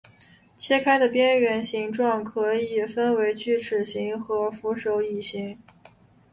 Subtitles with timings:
[0.57, 5.59] 切开的边缘形状可以分为锯齿形和扶手椅形。